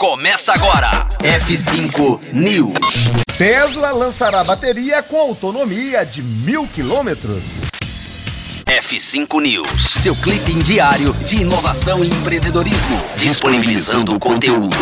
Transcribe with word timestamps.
começa 0.00 0.54
agora. 0.54 1.06
F5 1.18 2.32
News. 2.32 3.10
Tesla 3.36 3.92
lançará 3.92 4.42
bateria 4.42 5.02
com 5.02 5.20
autonomia 5.20 6.06
de 6.06 6.22
mil 6.22 6.66
quilômetros. 6.66 7.66
F5 8.64 9.42
News, 9.42 9.82
seu 10.02 10.16
clipe 10.16 10.54
diário 10.62 11.12
de 11.26 11.42
inovação 11.42 12.02
e 12.02 12.08
empreendedorismo, 12.08 12.98
disponibilizando 13.14 14.14
o 14.14 14.18
conteúdo. 14.18 14.74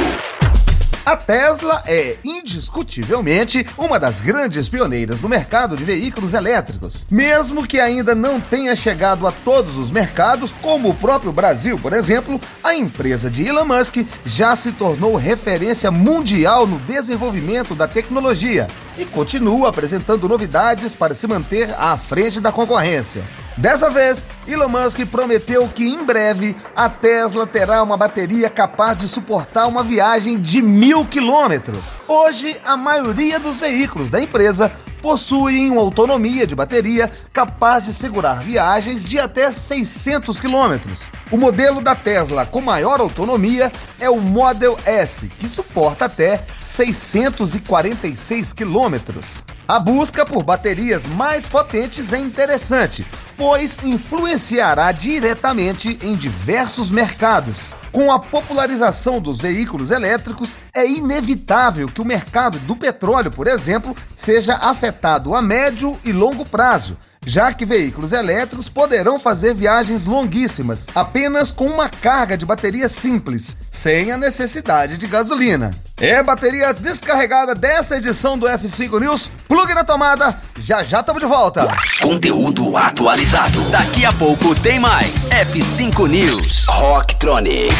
A 1.08 1.16
Tesla 1.16 1.82
é 1.86 2.18
indiscutivelmente 2.22 3.66
uma 3.78 3.98
das 3.98 4.20
grandes 4.20 4.68
pioneiras 4.68 5.22
no 5.22 5.28
mercado 5.30 5.74
de 5.74 5.82
veículos 5.82 6.34
elétricos. 6.34 7.06
Mesmo 7.10 7.66
que 7.66 7.80
ainda 7.80 8.14
não 8.14 8.38
tenha 8.38 8.76
chegado 8.76 9.26
a 9.26 9.32
todos 9.32 9.78
os 9.78 9.90
mercados, 9.90 10.52
como 10.60 10.90
o 10.90 10.94
próprio 10.94 11.32
Brasil, 11.32 11.78
por 11.78 11.94
exemplo, 11.94 12.38
a 12.62 12.74
empresa 12.74 13.30
de 13.30 13.48
Elon 13.48 13.64
Musk 13.64 14.06
já 14.26 14.54
se 14.54 14.70
tornou 14.70 15.16
referência 15.16 15.90
mundial 15.90 16.66
no 16.66 16.78
desenvolvimento 16.80 17.74
da 17.74 17.88
tecnologia 17.88 18.68
e 18.98 19.06
continua 19.06 19.70
apresentando 19.70 20.28
novidades 20.28 20.94
para 20.94 21.14
se 21.14 21.26
manter 21.26 21.74
à 21.78 21.96
frente 21.96 22.38
da 22.38 22.52
concorrência. 22.52 23.24
Dessa 23.58 23.90
vez, 23.90 24.28
Elon 24.46 24.68
Musk 24.68 25.04
prometeu 25.06 25.66
que 25.66 25.84
em 25.84 26.04
breve 26.04 26.54
a 26.76 26.88
Tesla 26.88 27.44
terá 27.44 27.82
uma 27.82 27.96
bateria 27.96 28.48
capaz 28.48 28.96
de 28.96 29.08
suportar 29.08 29.66
uma 29.66 29.82
viagem 29.82 30.38
de 30.38 30.62
mil 30.62 31.04
quilômetros. 31.04 31.96
Hoje, 32.06 32.56
a 32.64 32.76
maioria 32.76 33.40
dos 33.40 33.58
veículos 33.58 34.12
da 34.12 34.20
empresa 34.20 34.70
possuem 35.02 35.72
uma 35.72 35.80
autonomia 35.80 36.46
de 36.46 36.54
bateria 36.54 37.10
capaz 37.32 37.86
de 37.86 37.92
segurar 37.92 38.44
viagens 38.44 39.02
de 39.02 39.18
até 39.18 39.50
600 39.50 40.38
quilômetros. 40.38 41.10
O 41.28 41.36
modelo 41.36 41.80
da 41.80 41.96
Tesla 41.96 42.46
com 42.46 42.60
maior 42.60 43.00
autonomia 43.00 43.72
é 43.98 44.08
o 44.08 44.20
Model 44.20 44.78
S, 44.84 45.26
que 45.26 45.48
suporta 45.48 46.04
até 46.04 46.44
646 46.60 48.52
quilômetros. 48.52 49.42
A 49.70 49.78
busca 49.78 50.24
por 50.24 50.42
baterias 50.42 51.06
mais 51.06 51.46
potentes 51.46 52.14
é 52.14 52.18
interessante, 52.18 53.06
pois 53.36 53.78
influenciará 53.84 54.90
diretamente 54.92 55.98
em 56.00 56.16
diversos 56.16 56.90
mercados. 56.90 57.54
Com 57.92 58.10
a 58.10 58.18
popularização 58.18 59.20
dos 59.20 59.42
veículos 59.42 59.90
elétricos, 59.90 60.56
é 60.72 60.88
inevitável 60.88 61.86
que 61.86 62.00
o 62.00 62.04
mercado 62.04 62.58
do 62.60 62.74
petróleo, 62.74 63.30
por 63.30 63.46
exemplo, 63.46 63.94
seja 64.16 64.54
afetado 64.54 65.34
a 65.34 65.42
médio 65.42 66.00
e 66.02 66.12
longo 66.12 66.46
prazo, 66.46 66.96
já 67.28 67.52
que 67.52 67.66
veículos 67.66 68.12
elétricos 68.12 68.70
poderão 68.70 69.20
fazer 69.20 69.54
viagens 69.54 70.06
longuíssimas 70.06 70.86
apenas 70.94 71.52
com 71.52 71.66
uma 71.66 71.86
carga 71.86 72.38
de 72.38 72.46
bateria 72.46 72.88
simples, 72.88 73.54
sem 73.70 74.10
a 74.10 74.16
necessidade 74.16 74.96
de 74.96 75.06
gasolina. 75.06 75.76
É 75.98 76.22
bateria 76.22 76.72
descarregada 76.72 77.54
dessa 77.54 77.98
edição 77.98 78.38
do 78.38 78.46
F5 78.46 78.98
News. 78.98 79.30
Plugue 79.46 79.74
na 79.74 79.84
tomada, 79.84 80.40
já 80.58 80.82
já 80.82 81.00
estamos 81.00 81.20
de 81.20 81.28
volta. 81.28 81.68
Conteúdo 82.00 82.74
atualizado. 82.74 83.60
Daqui 83.70 84.06
a 84.06 84.12
pouco 84.14 84.54
tem 84.54 84.80
mais. 84.80 85.28
F5 85.28 86.08
News. 86.08 86.64
Rocktronic. 86.66 87.76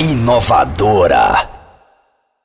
Inovadora. 0.00 1.59